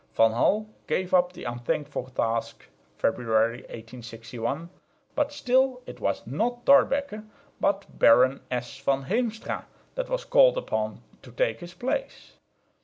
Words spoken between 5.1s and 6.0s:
but still it